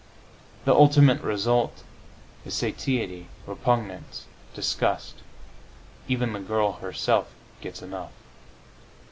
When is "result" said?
1.21-1.83